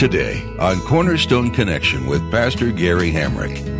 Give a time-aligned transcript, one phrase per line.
[0.00, 3.50] Today on Cornerstone Connection with Pastor Gary Hamrick.
[3.50, 3.74] Real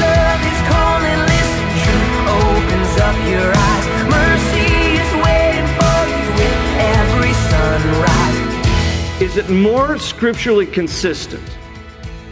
[0.00, 3.86] love is calling, listen, truth opens up your eyes.
[4.10, 4.66] Mercy
[4.98, 6.58] is waiting for you with
[6.98, 9.22] every sunrise.
[9.22, 11.48] Is it more scripturally consistent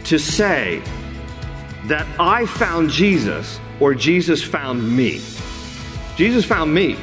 [0.03, 0.81] to say
[1.85, 5.21] that I found Jesus or Jesus found me?
[6.17, 6.97] Jesus found me.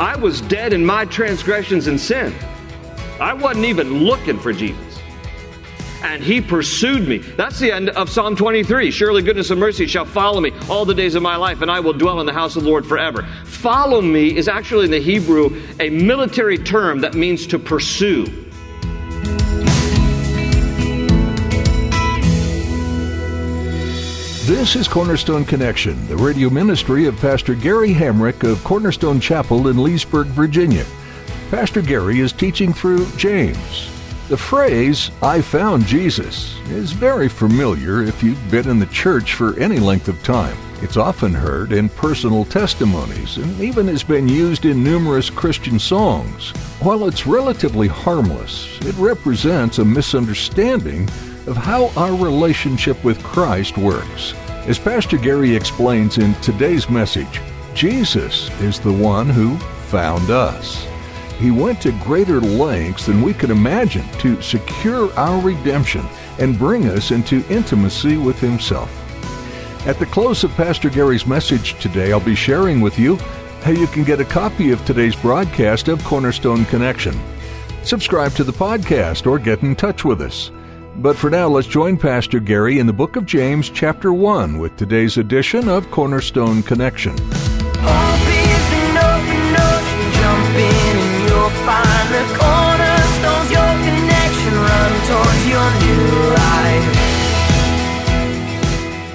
[0.00, 2.34] I was dead in my transgressions and sin.
[3.20, 4.98] I wasn't even looking for Jesus.
[6.02, 7.18] And he pursued me.
[7.18, 8.90] That's the end of Psalm 23.
[8.92, 11.80] Surely goodness and mercy shall follow me all the days of my life, and I
[11.80, 13.28] will dwell in the house of the Lord forever.
[13.44, 18.49] Follow me is actually in the Hebrew a military term that means to pursue.
[24.50, 29.80] This is Cornerstone Connection, the radio ministry of Pastor Gary Hamrick of Cornerstone Chapel in
[29.80, 30.84] Leesburg, Virginia.
[31.52, 33.88] Pastor Gary is teaching through James.
[34.28, 39.56] The phrase, I found Jesus, is very familiar if you've been in the church for
[39.56, 40.58] any length of time.
[40.82, 46.50] It's often heard in personal testimonies and even has been used in numerous Christian songs.
[46.80, 51.08] While it's relatively harmless, it represents a misunderstanding
[51.46, 54.34] of how our relationship with Christ works.
[54.66, 57.40] As Pastor Gary explains in today's message,
[57.74, 59.56] Jesus is the one who
[59.88, 60.86] found us.
[61.38, 66.06] He went to greater lengths than we could imagine to secure our redemption
[66.38, 68.90] and bring us into intimacy with Himself.
[69.86, 73.16] At the close of Pastor Gary's message today, I'll be sharing with you
[73.62, 77.18] how you can get a copy of today's broadcast of Cornerstone Connection.
[77.82, 80.50] Subscribe to the podcast or get in touch with us.
[80.96, 84.76] But for now, let's join Pastor Gary in the book of James, chapter 1, with
[84.76, 87.16] today's edition of Cornerstone Connection.
[87.16, 94.92] Hope is an open ocean, jump in and you'll find the cornerstones, your connection, run
[95.08, 96.86] towards your new life.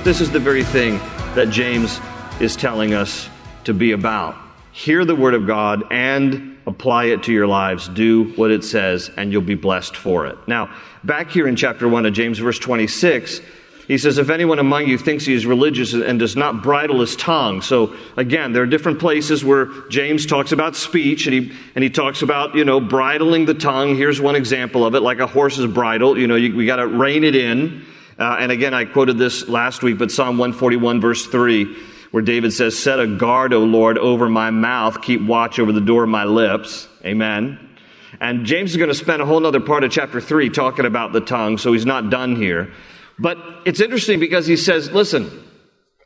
[0.04, 1.00] This is the very thing
[1.36, 2.00] that James
[2.40, 3.30] is telling us
[3.66, 4.45] to be about.
[4.76, 7.88] Hear the word of God and apply it to your lives.
[7.88, 10.38] Do what it says, and you'll be blessed for it.
[10.50, 13.40] Now, back here in chapter 1 of James, verse 26,
[13.88, 17.16] he says, If anyone among you thinks he is religious and does not bridle his
[17.16, 17.62] tongue.
[17.62, 21.90] So, again, there are different places where James talks about speech and he, and he
[21.90, 23.96] talks about, you know, bridling the tongue.
[23.96, 26.20] Here's one example of it, like a horse's bridle.
[26.20, 27.86] You know, you, we got to rein it in.
[28.20, 32.54] Uh, and again, I quoted this last week, but Psalm 141, verse 3, where David
[32.54, 36.10] says, Set a guard, O Lord, over my mouth, keep watch over the door of
[36.10, 36.88] my lips.
[37.04, 37.76] Amen.
[38.22, 41.12] And James is going to spend a whole other part of chapter 3 talking about
[41.12, 42.72] the tongue, so he's not done here.
[43.20, 45.30] But it's interesting because he says, Listen,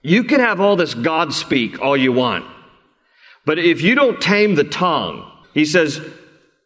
[0.02, 2.44] you can have all this God speak all you want,
[3.46, 6.02] but if you don't tame the tongue, he says,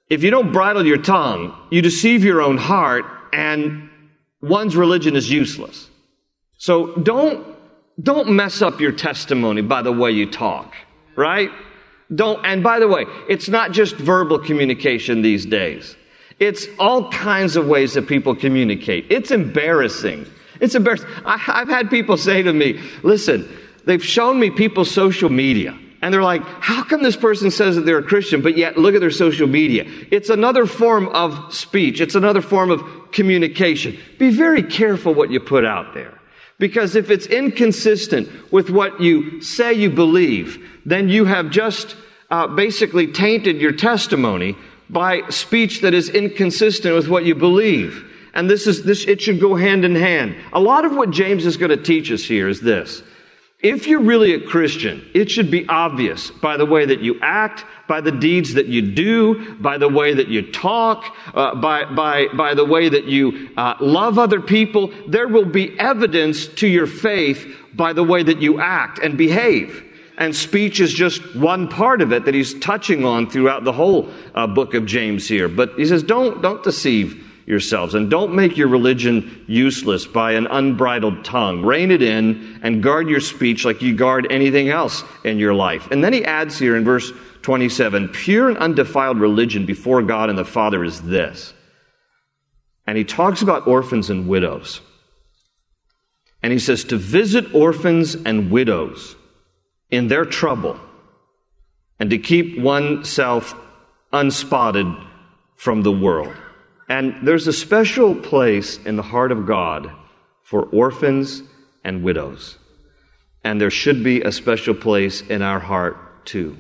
[0.10, 3.04] if you don't bridle your tongue, you deceive your own heart,
[3.34, 3.90] and
[4.42, 5.90] one's religion is useless.
[6.60, 7.46] So don't,
[8.02, 10.74] don't mess up your testimony by the way you talk,
[11.16, 11.52] right?
[12.14, 15.96] Don't, and by the way, it's not just verbal communication these days.
[16.40, 19.06] It's all kinds of ways that people communicate.
[19.10, 20.26] It's embarrassing.
[20.60, 21.10] It's embarrassing.
[21.26, 23.48] I, I've had people say to me, listen,
[23.86, 25.78] they've shown me people's social media.
[26.02, 28.94] And they're like, how come this person says that they're a Christian, but yet look
[28.94, 29.86] at their social media?
[30.12, 32.02] It's another form of speech.
[32.02, 32.84] It's another form of
[33.14, 33.98] communication.
[34.20, 36.20] Be very careful what you put out there.
[36.60, 41.96] Because if it's inconsistent with what you say you believe, then you have just
[42.30, 44.56] uh, basically tainted your testimony
[44.90, 48.10] by speech that is inconsistent with what you believe.
[48.34, 50.36] And this is this it should go hand in hand.
[50.54, 53.04] A lot of what James is going to teach us here is this.
[53.64, 57.64] If you're really a Christian, it should be obvious by the way that you act,
[57.88, 62.28] by the deeds that you do, by the way that you talk, uh, by, by,
[62.36, 64.92] by the way that you uh, love other people.
[65.08, 69.82] There will be evidence to your faith by the way that you act and behave.
[70.18, 74.12] And speech is just one part of it that he's touching on throughout the whole
[74.36, 75.48] uh, book of James here.
[75.48, 80.48] But he says, don't, don't deceive yourselves and don't make your religion useless by an
[80.48, 81.64] unbridled tongue.
[81.64, 85.90] Rein it in and guard your speech like you guard anything else in your life.
[85.92, 87.12] And then he adds here in verse
[87.42, 91.54] 27 Pure and undefiled religion before God and the Father is this.
[92.88, 94.82] And he talks about orphans and widows.
[96.42, 99.16] And he says to visit orphans and widows
[99.90, 100.80] in their trouble
[102.00, 103.56] and to keep oneself
[104.12, 104.88] unspotted
[105.56, 106.36] from the world.
[106.90, 109.92] And there's a special place in the heart of God
[110.44, 111.42] for orphans
[111.84, 112.58] and widows.
[113.44, 116.58] And there should be a special place in our heart too.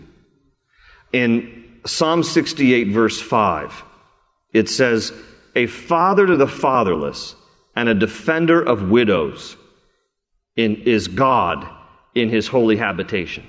[1.11, 3.83] In Psalm 68, verse 5,
[4.53, 5.13] it says,
[5.55, 7.35] A father to the fatherless
[7.75, 9.57] and a defender of widows
[10.55, 11.67] in, is God
[12.15, 13.45] in his holy habitation.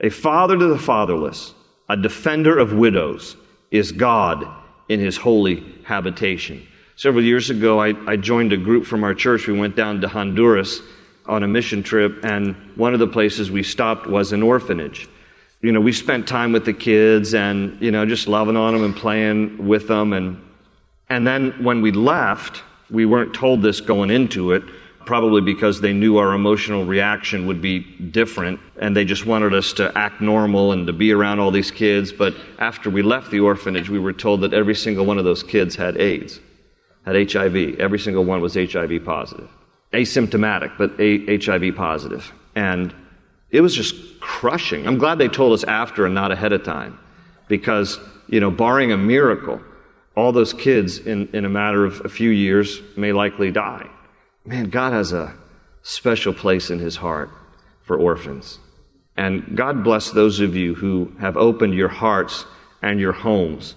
[0.00, 1.54] A father to the fatherless,
[1.88, 3.36] a defender of widows,
[3.70, 4.46] is God
[4.90, 6.66] in his holy habitation.
[6.96, 9.46] Several years ago, I, I, joined a group from our church.
[9.46, 10.82] We went down to Honduras
[11.26, 15.08] on a mission trip, and one of the places we stopped was an orphanage.
[15.62, 18.82] You know, we spent time with the kids and, you know, just loving on them
[18.82, 20.12] and playing with them.
[20.12, 20.42] And,
[21.08, 24.64] and then when we left, we weren't told this going into it,
[25.10, 29.72] probably because they knew our emotional reaction would be different and they just wanted us
[29.72, 32.12] to act normal and to be around all these kids.
[32.12, 35.42] But after we left the orphanage, we were told that every single one of those
[35.42, 36.38] kids had AIDS,
[37.04, 37.80] had HIV.
[37.80, 39.50] Every single one was HIV positive.
[39.92, 42.32] Asymptomatic, but HIV positive.
[42.54, 42.94] And
[43.50, 44.86] it was just crushing.
[44.86, 47.00] I'm glad they told us after and not ahead of time
[47.48, 47.98] because,
[48.28, 49.60] you know, barring a miracle,
[50.16, 53.90] all those kids in, in a matter of a few years may likely die
[54.44, 55.34] man, God has a
[55.82, 57.30] special place in his heart
[57.82, 58.58] for orphans.
[59.16, 62.46] And God bless those of you who have opened your hearts
[62.82, 63.74] and your homes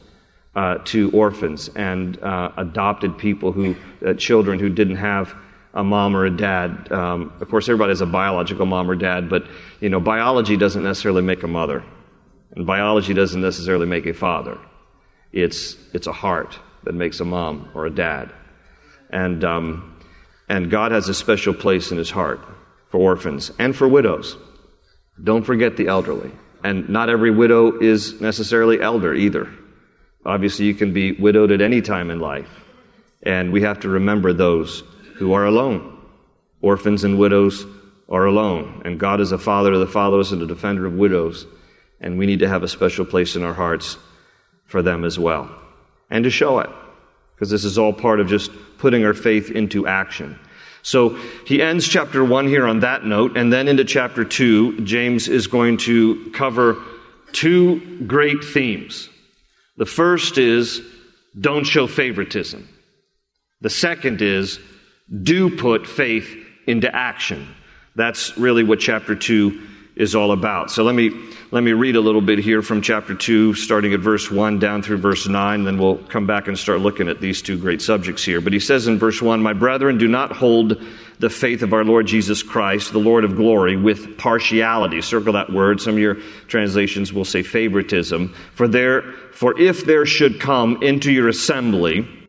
[0.56, 3.75] uh, to orphans and uh, adopted people who,
[4.06, 5.33] uh, children who didn't have
[5.74, 6.92] a mom or a dad.
[6.92, 9.48] Um, of course, everybody has a biological mom or dad, but
[9.80, 11.83] you know, biology doesn't necessarily make a mother,
[12.56, 14.57] and biology doesn't necessarily make a father.
[15.31, 18.31] It's it's a heart that makes a mom or a dad,
[19.10, 19.92] and um,
[20.53, 22.39] and God has a special place in his heart
[22.89, 24.38] for orphans and for widows.
[25.23, 26.31] Don't forget the elderly.
[26.63, 29.51] And not every widow is necessarily elder either.
[30.23, 32.51] Obviously, you can be widowed at any time in life.
[33.23, 34.83] And we have to remember those
[35.15, 36.00] who are alone.
[36.61, 37.65] Orphans and widows
[38.07, 38.83] are alone.
[38.85, 41.47] And God is a father of the fatherless and a defender of widows.
[42.00, 43.97] And we need to have a special place in our hearts
[44.65, 45.50] for them as well.
[46.11, 46.69] And to show it
[47.35, 50.38] because this is all part of just putting our faith into action.
[50.81, 55.30] So he ends chapter 1 here on that note, and then into chapter 2, James
[55.30, 56.77] is going to cover
[57.31, 59.09] two great themes.
[59.77, 60.81] The first is
[61.39, 62.68] don't show favoritism.
[63.62, 64.59] The second is
[65.24, 66.36] do put faith
[66.68, 67.47] into action.
[67.95, 69.62] That's really what chapter 2
[69.95, 70.71] is all about.
[70.71, 71.11] So let me
[71.51, 74.81] let me read a little bit here from chapter 2, starting at verse 1 down
[74.81, 78.23] through verse 9, then we'll come back and start looking at these two great subjects
[78.23, 78.41] here.
[78.41, 80.81] But he says in verse 1 My brethren, do not hold
[81.19, 84.99] the faith of our Lord Jesus Christ, the Lord of glory, with partiality.
[85.01, 85.79] Circle that word.
[85.79, 86.15] Some of your
[86.47, 88.33] translations will say favoritism.
[88.55, 92.22] For there, for if there should come into your assembly,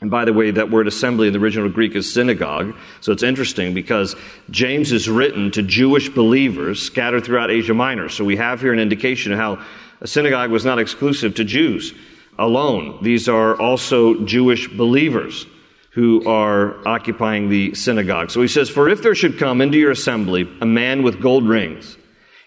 [0.00, 2.74] and by the way, that word assembly in the original Greek is synagogue.
[3.00, 4.16] So it's interesting because
[4.50, 8.08] James is written to Jewish believers scattered throughout Asia Minor.
[8.08, 9.64] So we have here an indication of how
[10.00, 11.94] a synagogue was not exclusive to Jews
[12.38, 12.98] alone.
[13.02, 15.46] These are also Jewish believers
[15.92, 18.30] who are occupying the synagogue.
[18.30, 21.48] So he says, For if there should come into your assembly a man with gold
[21.48, 21.96] rings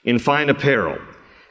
[0.03, 0.99] in fine apparel,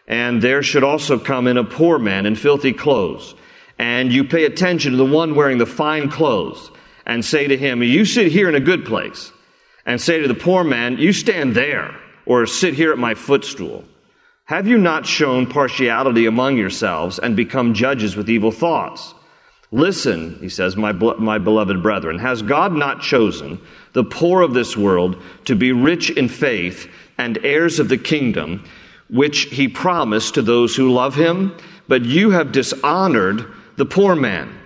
[0.06, 3.34] and there should also come in a poor man in filthy clothes,
[3.78, 6.70] and you pay attention to the one wearing the fine clothes
[7.04, 9.32] and say to him, You sit here in a good place,
[9.84, 13.84] and say to the poor man, You stand there, or sit here at my footstool.
[14.44, 19.14] Have you not shown partiality among yourselves and become judges with evil thoughts?
[19.72, 23.60] Listen, he says, my, my beloved brethren, has God not chosen
[23.92, 28.64] the poor of this world to be rich in faith and heirs of the kingdom,
[29.10, 31.52] which he promised to those who love him?
[31.88, 34.58] But you have dishonored the poor man.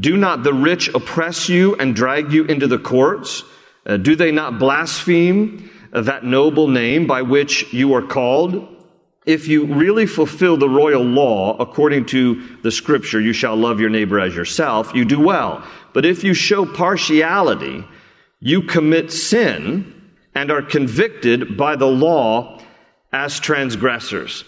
[0.00, 3.44] Do not the rich oppress you and drag you into the courts?
[3.84, 8.76] Uh, do they not blaspheme that noble name by which you are called?
[9.26, 13.90] If you really fulfill the royal law according to the scripture, you shall love your
[13.90, 15.62] neighbor as yourself, you do well.
[15.92, 17.84] But if you show partiality,
[18.40, 19.94] you commit sin
[20.34, 22.62] and are convicted by the law
[23.12, 24.44] as transgressors.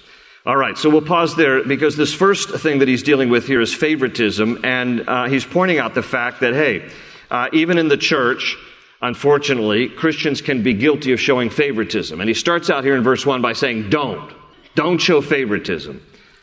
[0.47, 3.61] All right, so we'll pause there because this first thing that he's dealing with here
[3.61, 6.91] is favoritism, and uh, he's pointing out the fact that, hey,
[7.31, 8.57] uh, even in the church,
[9.03, 12.23] unfortunately, Christians can be guilty of showing favoritism.
[12.23, 14.33] And he starts out here in verse 1 by saying, don't.
[14.75, 16.01] Don't show favoritism.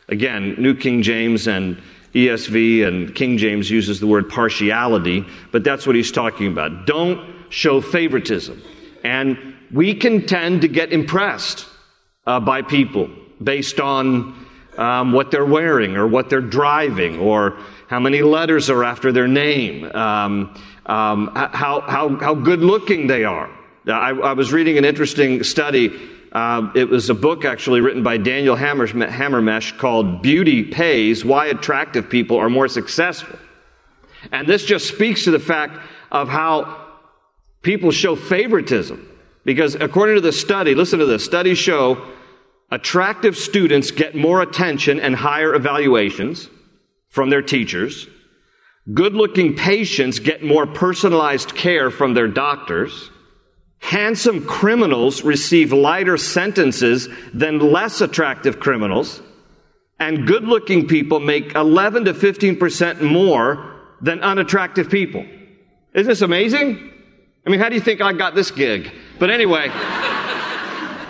[0.08, 1.82] Again, New King James and
[2.14, 6.86] ESV and King James uses the word partiality, but that's what he's talking about.
[6.86, 8.62] Don't show favoritism.
[9.02, 11.66] And we can tend to get impressed
[12.28, 13.10] uh, by people
[13.42, 18.84] based on um, what they're wearing or what they're driving or how many letters are
[18.84, 20.54] after their name, um,
[20.86, 23.50] um, how, how, how good looking they are.
[23.86, 25.98] I, I was reading an interesting study
[26.32, 32.10] uh, it was a book actually written by Daniel Hamermesh called Beauty Pays Why Attractive
[32.10, 33.38] People Are More Successful.
[34.30, 35.78] And this just speaks to the fact
[36.10, 36.86] of how
[37.62, 39.04] people show favoritism.
[39.44, 42.06] Because according to the study, listen to this studies show
[42.70, 46.48] attractive students get more attention and higher evaluations
[47.08, 48.06] from their teachers.
[48.92, 53.10] Good looking patients get more personalized care from their doctors.
[53.80, 59.22] Handsome criminals receive lighter sentences than less attractive criminals,
[60.00, 65.24] and good looking people make 11 to 15% more than unattractive people.
[65.94, 66.92] Isn't this amazing?
[67.46, 68.92] I mean, how do you think I got this gig?
[69.18, 69.68] But anyway,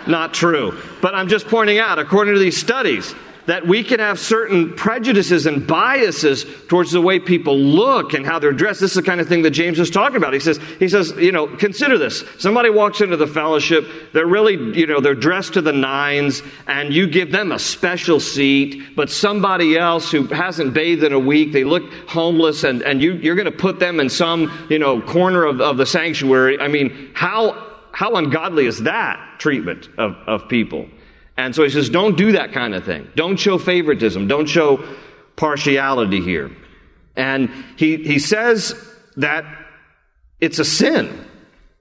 [0.09, 0.77] not true.
[1.01, 3.13] But I'm just pointing out, according to these studies,
[3.49, 8.37] that we can have certain prejudices and biases towards the way people look and how
[8.37, 8.79] they're dressed.
[8.79, 10.33] This is the kind of thing that James is talking about.
[10.33, 12.23] He says, he says, you know, consider this.
[12.37, 16.93] Somebody walks into the fellowship, they're really, you know, they're dressed to the nines, and
[16.93, 21.51] you give them a special seat, but somebody else who hasn't bathed in a week,
[21.51, 25.01] they look homeless, and, and you, you're going to put them in some, you know,
[25.01, 26.59] corner of, of the sanctuary.
[26.59, 27.68] I mean, how,
[27.99, 30.87] how ungodly is that treatment of, of people?
[31.35, 33.09] And so he says, don't do that kind of thing.
[33.13, 34.25] Don't show favoritism.
[34.25, 34.81] Don't show
[35.35, 36.49] partiality here.
[37.17, 38.73] And he, he says
[39.17, 39.43] that
[40.39, 41.25] it's a sin.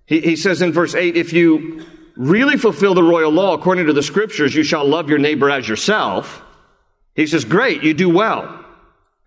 [0.06, 3.92] He, he says in verse 8, if you really fulfill the royal law according to
[3.92, 6.42] the scriptures, you shall love your neighbor as yourself.
[7.14, 8.64] He says, great, you do well.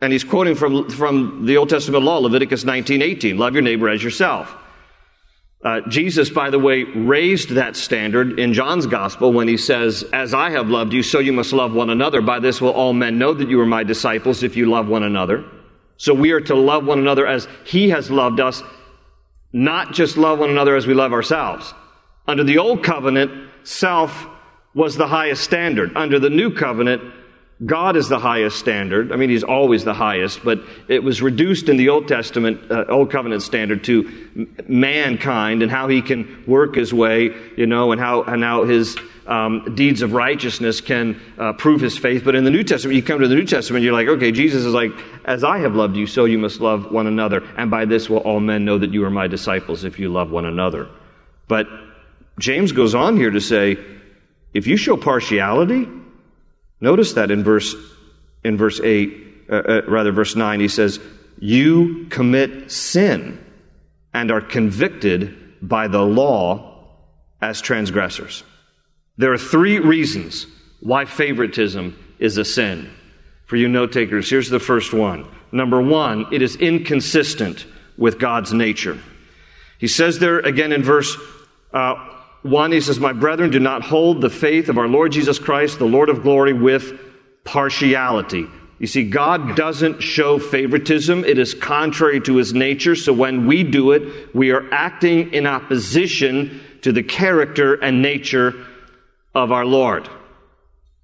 [0.01, 3.87] And he's quoting from, from the Old Testament law, Leviticus 19, 18, love your neighbor
[3.87, 4.53] as yourself.
[5.63, 10.33] Uh, Jesus, by the way, raised that standard in John's gospel when he says, As
[10.33, 12.19] I have loved you, so you must love one another.
[12.21, 15.03] By this will all men know that you are my disciples if you love one
[15.03, 15.45] another.
[15.97, 18.63] So we are to love one another as he has loved us,
[19.53, 21.75] not just love one another as we love ourselves.
[22.27, 23.31] Under the old covenant,
[23.63, 24.27] self
[24.73, 25.95] was the highest standard.
[25.95, 27.03] Under the new covenant,
[27.63, 29.11] God is the highest standard.
[29.11, 32.85] I mean, He's always the highest, but it was reduced in the Old Testament, uh,
[32.89, 38.01] Old Covenant standard to mankind and how He can work His way, you know, and
[38.01, 42.23] how, and how His um, deeds of righteousness can uh, prove His faith.
[42.25, 44.65] But in the New Testament, you come to the New Testament, you're like, okay, Jesus
[44.65, 44.91] is like,
[45.25, 47.43] as I have loved you, so you must love one another.
[47.57, 50.31] And by this will all men know that you are my disciples if you love
[50.31, 50.89] one another.
[51.47, 51.67] But
[52.39, 53.77] James goes on here to say,
[54.53, 55.87] if you show partiality,
[56.81, 57.75] Notice that in verse,
[58.43, 60.99] in verse 8, uh, uh, rather, verse 9, he says,
[61.39, 63.43] You commit sin
[64.13, 66.89] and are convicted by the law
[67.39, 68.43] as transgressors.
[69.17, 70.47] There are three reasons
[70.79, 72.89] why favoritism is a sin.
[73.45, 75.27] For you note takers, here's the first one.
[75.51, 77.65] Number one, it is inconsistent
[77.97, 78.97] with God's nature.
[79.77, 81.17] He says there again in verse
[81.73, 81.95] uh,
[82.43, 85.79] 1, he says, My brethren, do not hold the faith of our Lord Jesus Christ,
[85.79, 86.99] the Lord of glory, with
[87.43, 88.47] partiality.
[88.79, 91.23] You see, God doesn't show favoritism.
[91.23, 92.95] It is contrary to his nature.
[92.95, 98.65] So when we do it, we are acting in opposition to the character and nature
[99.35, 100.09] of our Lord.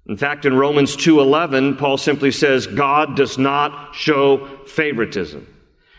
[0.08, 5.46] In fact, in Romans 2:11, Paul simply says, God does not show favoritism.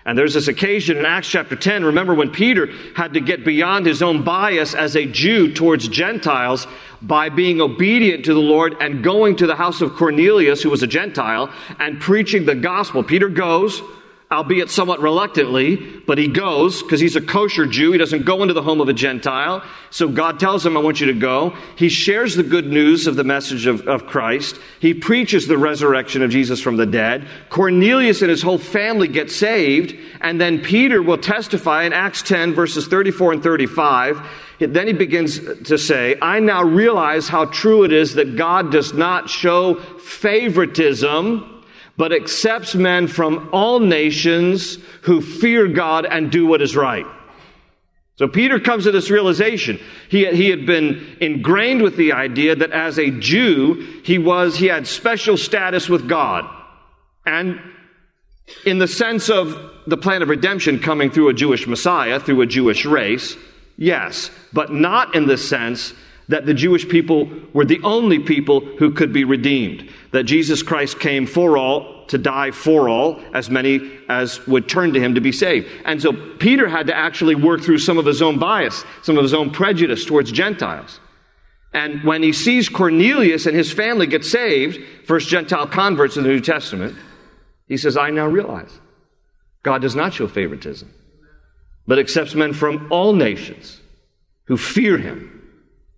[0.05, 1.83] And there's this occasion in Acts chapter 10.
[1.83, 6.67] Remember when Peter had to get beyond his own bias as a Jew towards Gentiles
[7.01, 10.83] by being obedient to the Lord and going to the house of Cornelius, who was
[10.83, 13.03] a Gentile, and preaching the gospel.
[13.03, 13.81] Peter goes,
[14.31, 17.91] albeit somewhat reluctantly, but he goes because he's a kosher Jew.
[17.91, 19.63] He doesn't go into the home of a Gentile.
[19.89, 21.55] So God tells him, I want you to go.
[21.75, 24.59] He shares the good news of the message of, of Christ.
[24.79, 27.27] He preaches the resurrection of Jesus from the dead.
[27.49, 29.95] Cornelius and his whole family get saved.
[30.21, 34.21] And then Peter will testify in Acts 10 verses 34 and 35.
[34.59, 38.93] Then he begins to say, I now realize how true it is that God does
[38.93, 41.58] not show favoritism
[41.99, 47.05] but accepts men from all nations who fear God and do what is right.
[48.15, 49.81] So Peter comes to this realization.
[50.07, 54.67] He, he had been ingrained with the idea that as a Jew, he was, he
[54.67, 56.49] had special status with God.
[57.25, 57.59] And
[58.65, 62.45] in the sense of the plan of redemption coming through a Jewish Messiah, through a
[62.45, 63.35] Jewish race,
[63.77, 65.93] yes, but not in the sense
[66.29, 70.99] that the Jewish people were the only people who could be redeemed, that Jesus Christ
[70.99, 75.21] came for all, to die for all, as many as would turn to him to
[75.21, 75.67] be saved.
[75.85, 79.23] And so Peter had to actually work through some of his own bias, some of
[79.23, 80.99] his own prejudice towards Gentiles.
[81.73, 86.29] And when he sees Cornelius and his family get saved, first Gentile converts in the
[86.29, 86.95] New Testament,
[87.67, 88.71] he says, I now realize
[89.63, 90.91] God does not show favoritism,
[91.85, 93.79] but accepts men from all nations
[94.45, 95.38] who fear him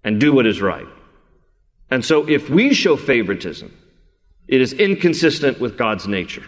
[0.04, 0.88] and do what is right.
[1.90, 3.76] And so if we show favoritism,
[4.48, 6.44] it is inconsistent with God's nature.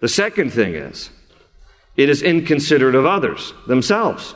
[0.00, 1.10] The second thing is,
[1.96, 4.34] it is inconsiderate of others themselves.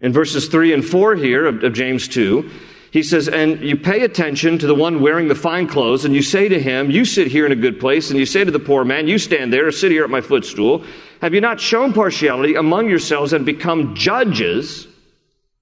[0.00, 2.50] In verses 3 and 4 here of, of, James 2,
[2.92, 6.22] he says, And you pay attention to the one wearing the fine clothes, and you
[6.22, 8.58] say to him, You sit here in a good place, and you say to the
[8.58, 10.84] poor man, You stand there, or sit here at my footstool.
[11.22, 14.86] Have you not shown partiality among yourselves and become judges?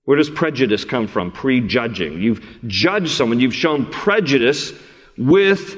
[0.04, 1.32] Where does prejudice come from?
[1.32, 2.20] Prejudging.
[2.20, 4.72] You've judged someone, you've shown prejudice
[5.16, 5.76] with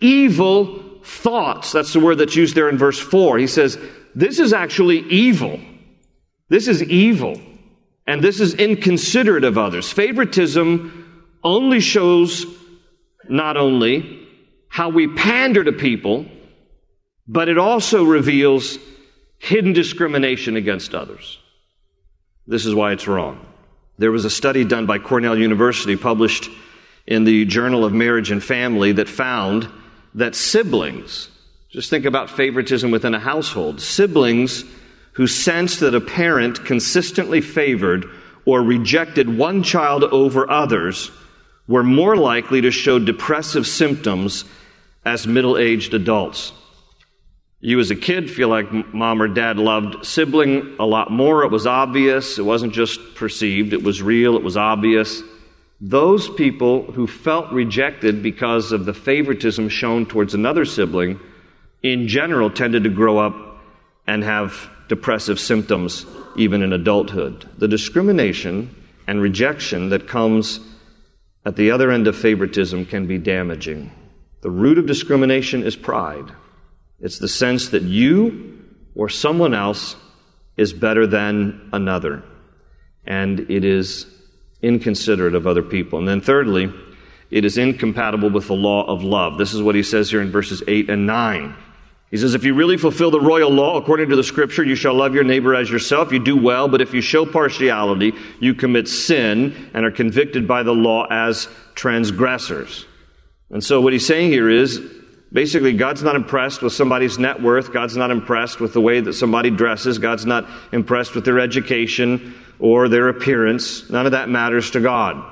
[0.00, 1.72] evil thoughts.
[1.72, 3.38] That's the word that's used there in verse 4.
[3.38, 3.78] He says,
[4.14, 5.60] This is actually evil.
[6.48, 7.40] This is evil.
[8.06, 9.92] And this is inconsiderate of others.
[9.92, 12.46] Favoritism only shows
[13.28, 14.26] not only
[14.68, 16.26] how we pander to people,
[17.26, 18.78] but it also reveals
[19.38, 21.38] hidden discrimination against others.
[22.46, 23.44] This is why it's wrong.
[23.98, 26.50] There was a study done by Cornell University published
[27.06, 29.68] in the Journal of Marriage and Family that found
[30.14, 31.30] that siblings,
[31.70, 34.64] just think about favoritism within a household, siblings
[35.12, 38.06] who sensed that a parent consistently favored
[38.44, 41.10] or rejected one child over others
[41.66, 44.44] were more likely to show depressive symptoms
[45.04, 46.52] as middle aged adults.
[47.60, 51.42] You, as a kid, feel like mom or dad loved sibling a lot more.
[51.42, 52.38] It was obvious.
[52.38, 55.22] It wasn't just perceived, it was real, it was obvious.
[55.80, 61.20] Those people who felt rejected because of the favoritism shown towards another sibling,
[61.82, 63.34] in general, tended to grow up
[64.06, 67.48] and have depressive symptoms even in adulthood.
[67.58, 68.74] The discrimination
[69.06, 70.60] and rejection that comes
[71.44, 73.90] at the other end of favoritism can be damaging.
[74.42, 76.30] The root of discrimination is pride.
[77.00, 79.96] It's the sense that you or someone else
[80.56, 82.22] is better than another.
[83.04, 84.06] And it is
[84.62, 85.98] inconsiderate of other people.
[85.98, 86.72] And then, thirdly,
[87.30, 89.38] it is incompatible with the law of love.
[89.38, 91.56] This is what he says here in verses 8 and 9.
[92.10, 94.94] He says, If you really fulfill the royal law according to the scripture, you shall
[94.94, 96.12] love your neighbor as yourself.
[96.12, 100.62] You do well, but if you show partiality, you commit sin and are convicted by
[100.62, 102.86] the law as transgressors.
[103.50, 104.80] And so, what he's saying here is
[105.32, 107.72] Basically, God's not impressed with somebody's net worth.
[107.72, 109.98] God's not impressed with the way that somebody dresses.
[109.98, 113.90] God's not impressed with their education or their appearance.
[113.90, 115.22] None of that matters to God.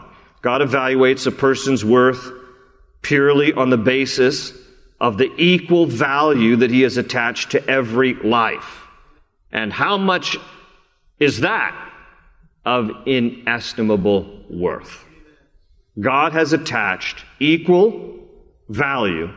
[0.43, 2.31] God evaluates a person's worth
[3.03, 4.53] purely on the basis
[5.01, 8.87] of the equal value that he has attached to every life.
[9.53, 10.37] And how much
[11.21, 11.75] is that
[12.65, 15.05] of inestimable worth?
[16.01, 18.19] God has attached equal
[18.69, 19.33] value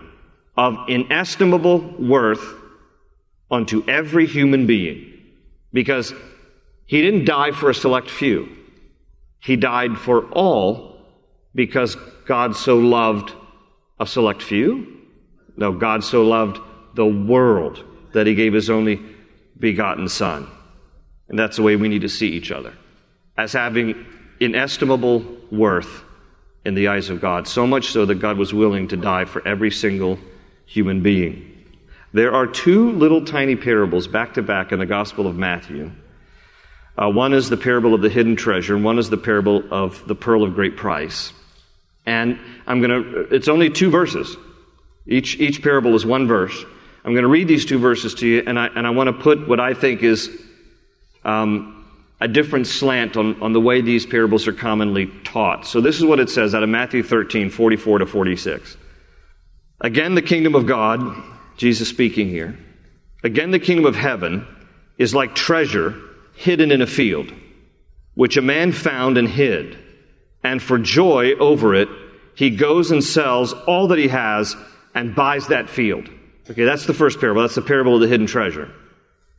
[0.57, 2.55] of inestimable worth
[3.49, 5.13] unto every human being
[5.71, 6.13] because
[6.85, 8.49] he didn't die for a select few.
[9.39, 10.99] He died for all
[11.53, 13.33] because God so loved
[13.99, 14.97] a select few.
[15.55, 16.59] No, God so loved
[16.95, 18.99] the world that he gave his only
[19.59, 20.47] begotten Son.
[21.29, 22.73] And that's the way we need to see each other
[23.37, 24.05] as having
[24.39, 26.03] inestimable worth
[26.65, 29.47] in the eyes of God, so much so that God was willing to die for
[29.47, 30.19] every single
[30.67, 31.53] human being.
[32.13, 35.91] There are two little tiny parables back to back in the Gospel of Matthew.
[36.97, 40.07] Uh, one is the parable of the hidden treasure, and one is the parable of
[40.07, 41.31] the pearl of great price.
[42.05, 44.35] And I'm going to, it's only two verses.
[45.05, 46.65] Each, each parable is one verse.
[47.05, 49.13] I'm going to read these two verses to you, and I, and I want to
[49.13, 50.29] put what I think is
[51.23, 51.85] um,
[52.19, 55.67] a different slant on, on the way these parables are commonly taught.
[55.67, 58.77] So this is what it says out of Matthew 13, 44 to 46.
[59.79, 61.23] Again, the kingdom of God,
[61.55, 62.57] Jesus speaking here,
[63.23, 64.47] again, the kingdom of heaven
[64.97, 65.93] is like treasure
[66.33, 67.31] hidden in a field,
[68.15, 69.77] which a man found and hid.
[70.43, 71.89] And for joy over it,
[72.35, 74.55] he goes and sells all that he has
[74.95, 76.09] and buys that field.
[76.49, 77.41] Okay, that's the first parable.
[77.41, 78.71] That's the parable of the hidden treasure.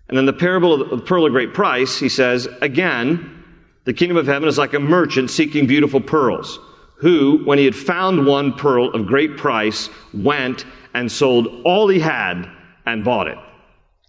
[0.08, 3.44] And then the parable of the pearl of great price, he says, again,
[3.84, 6.58] the kingdom of heaven is like a merchant seeking beautiful pearls
[6.98, 12.00] who, when he had found one pearl of great price, went and sold all he
[12.00, 12.44] had
[12.86, 13.38] and bought it.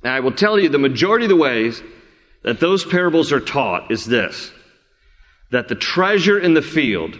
[0.04, 1.84] And I will tell you the majority of the ways
[2.43, 4.52] that those parables are taught is this
[5.52, 7.17] that the treasure in the field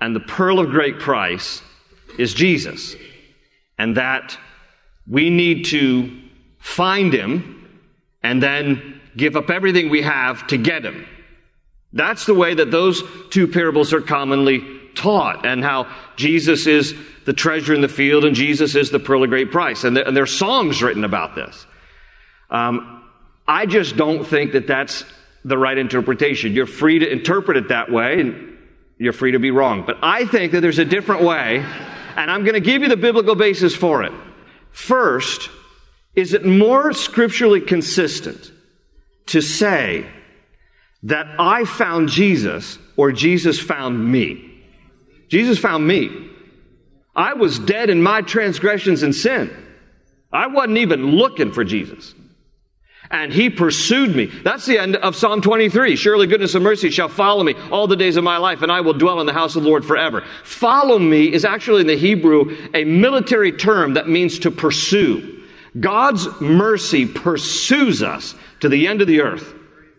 [0.00, 1.62] And the pearl of great price
[2.18, 2.96] is Jesus.
[3.78, 4.38] And that
[5.08, 6.10] we need to
[6.58, 7.80] find him
[8.22, 11.06] and then give up everything we have to get him.
[11.92, 16.94] That's the way that those two parables are commonly taught, and how Jesus is
[17.26, 19.84] the treasure in the field and Jesus is the pearl of great price.
[19.84, 21.66] And, there, and there are songs written about this.
[22.50, 23.04] Um,
[23.46, 25.04] I just don't think that that's
[25.44, 26.52] the right interpretation.
[26.52, 28.58] You're free to interpret it that way, and
[28.98, 29.84] you're free to be wrong.
[29.84, 31.64] But I think that there's a different way,
[32.16, 34.12] and I'm going to give you the biblical basis for it.
[34.70, 35.50] First,
[36.14, 38.50] is it more scripturally consistent
[39.26, 40.06] to say
[41.06, 44.62] that I found Jesus or Jesus found me?
[45.28, 46.30] Jesus found me.
[47.14, 49.50] I was dead in my transgressions and sin.
[50.32, 52.14] I wasn't even looking for Jesus.
[53.08, 54.26] And he pursued me.
[54.26, 55.94] That's the end of Psalm 23.
[55.94, 58.80] Surely goodness and mercy shall follow me all the days of my life, and I
[58.80, 60.24] will dwell in the house of the Lord forever.
[60.42, 65.44] Follow me is actually in the Hebrew a military term that means to pursue.
[65.78, 69.54] God's mercy pursues us to the end of the earth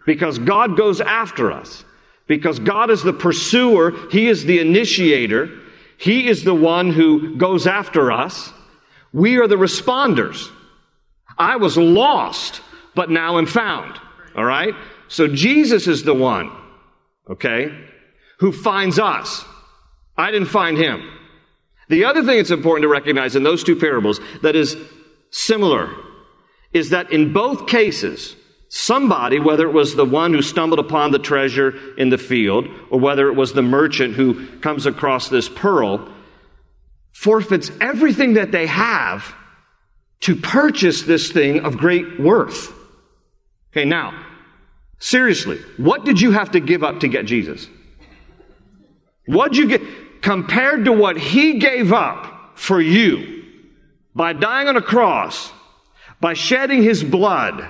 [0.08, 1.84] because God goes after us.
[2.28, 5.50] Because God is the pursuer, He is the initiator,
[5.98, 8.52] He is the one who goes after us.
[9.14, 10.50] We are the responders.
[11.38, 12.62] I was lost,
[12.96, 14.00] but now am found.
[14.36, 14.74] All right?
[15.10, 16.52] So Jesus is the one,
[17.30, 17.70] okay,
[18.40, 19.46] who finds us.
[20.18, 21.10] I didn't find him.
[21.90, 24.78] The other thing that's important to recognize in those two parables that is
[25.32, 25.94] similar
[26.74, 28.36] is that in both cases,
[28.70, 33.00] somebody, whether it was the one who stumbled upon the treasure in the field, or
[33.00, 36.12] whether it was the merchant who comes across this pearl,
[37.12, 39.34] forfeits everything that they have
[40.20, 42.74] to purchase this thing of great worth.
[43.72, 44.26] Okay, now,
[45.00, 47.68] seriously, what did you have to give up to get Jesus?
[49.26, 53.44] What did you get compared to what he gave up for you
[54.16, 55.52] by dying on a cross,
[56.20, 57.70] by shedding his blood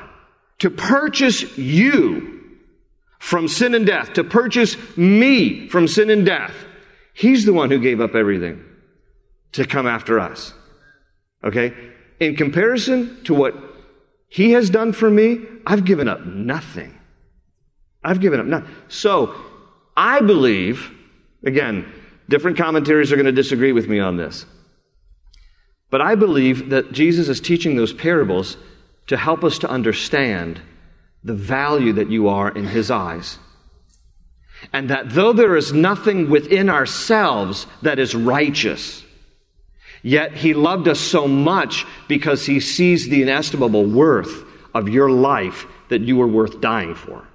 [0.60, 2.42] to purchase you
[3.20, 6.54] from sin and death, to purchase me from sin and death?
[7.14, 8.64] He's the one who gave up everything
[9.54, 10.54] to come after us.
[11.44, 11.74] Okay?
[12.20, 13.56] In comparison to what
[14.30, 16.98] he has done for me, I've given up nothing.
[18.04, 18.74] I've given up nothing.
[18.88, 19.36] So,
[19.96, 20.92] I believe,
[21.44, 21.92] again,
[22.30, 24.46] different commentaries are going to disagree with me on this.
[25.90, 28.58] But I believe that Jesus is teaching those parables
[29.08, 30.62] to help us to understand
[31.24, 33.40] the value that you are in His eyes.
[34.74, 39.04] And that though there is nothing within ourselves that is righteous,
[40.04, 45.66] Yet he loved us so much because he sees the inestimable worth of your life
[45.90, 47.28] that you are worth dying for.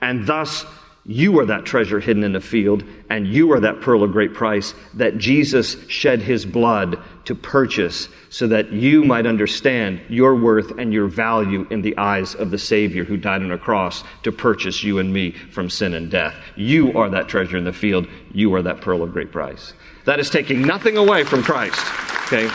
[0.00, 0.66] And thus,
[1.06, 4.34] you are that treasure hidden in the field, and you are that pearl of great
[4.34, 10.78] price that Jesus shed his blood to purchase so that you might understand your worth
[10.78, 14.32] and your value in the eyes of the Savior who died on a cross to
[14.32, 16.34] purchase you and me from sin and death.
[16.56, 18.08] You are that treasure in the field.
[18.32, 19.74] You are that pearl of great price.
[20.06, 21.80] That is taking nothing away from Christ.
[22.26, 22.46] Okay?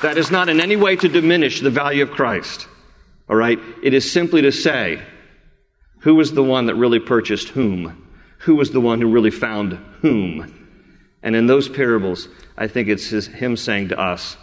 [0.00, 2.66] That is not in any way to diminish the value of Christ.
[3.28, 3.58] All right?
[3.82, 5.02] It is simply to say,
[6.02, 8.08] who was the one that really purchased whom?
[8.38, 10.68] Who was the one who really found whom?
[11.22, 12.26] And in those parables,
[12.58, 14.36] I think it's his, him saying to us,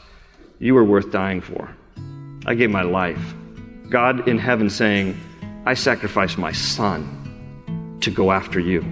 [0.58, 1.76] You are worth dying for.
[2.46, 3.34] I gave my life.
[3.90, 5.20] God in heaven saying,
[5.66, 8.86] I sacrificed my son to go after you,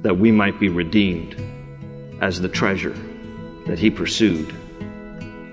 [0.00, 1.36] that we might be redeemed
[2.22, 2.96] as the treasure
[3.66, 4.48] that he pursued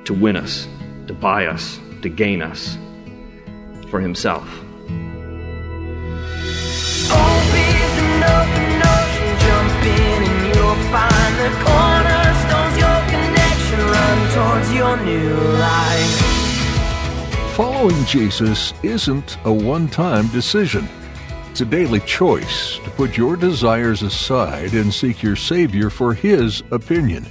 [0.05, 0.69] to win us,
[1.07, 2.77] to buy us, to gain us
[3.89, 4.47] for himself.
[17.55, 20.87] Following Jesus isn't a one time decision.
[21.49, 26.61] It's a daily choice to put your desires aside and seek your Savior for His
[26.71, 27.25] opinion.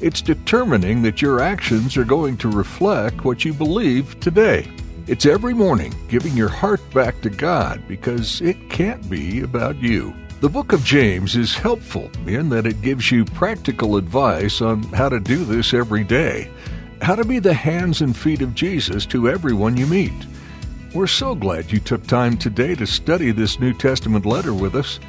[0.00, 4.66] It's determining that your actions are going to reflect what you believe today.
[5.06, 10.14] It's every morning giving your heart back to God because it can't be about you.
[10.40, 15.08] The book of James is helpful in that it gives you practical advice on how
[15.08, 16.50] to do this every day,
[17.00, 20.12] how to be the hands and feet of Jesus to everyone you meet.
[20.94, 25.00] We're so glad you took time today to study this New Testament letter with us.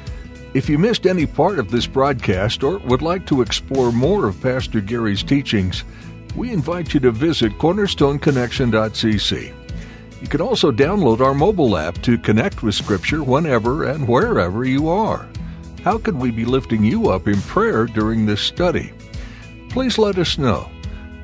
[0.54, 4.40] If you missed any part of this broadcast or would like to explore more of
[4.40, 5.84] Pastor Gary's teachings,
[6.36, 9.54] we invite you to visit cornerstoneconnection.cc.
[10.20, 14.88] You can also download our mobile app to connect with Scripture whenever and wherever you
[14.88, 15.28] are.
[15.84, 18.92] How can we be lifting you up in prayer during this study?
[19.70, 20.68] Please let us know.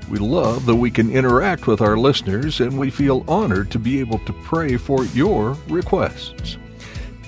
[0.09, 4.01] We love that we can interact with our listeners and we feel honored to be
[4.01, 6.59] able to pray for your requests.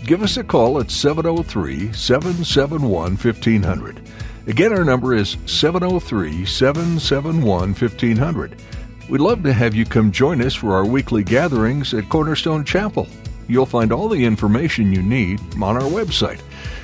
[0.04, 4.00] Give us a call at 703 771 1500.
[4.46, 8.62] Again, our number is 703 771 1500.
[9.08, 13.06] We'd love to have you come join us for our weekly gatherings at Cornerstone Chapel.
[13.46, 16.40] You'll find all the information you need on our website.